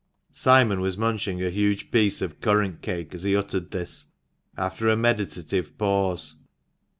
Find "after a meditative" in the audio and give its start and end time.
4.57-5.77